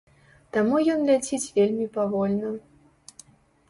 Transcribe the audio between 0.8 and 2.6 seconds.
ён ляціць вельмі павольна.